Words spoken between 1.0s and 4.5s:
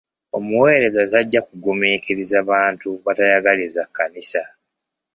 tajja kugumiikiriza bantu batayagaliza kkanisa.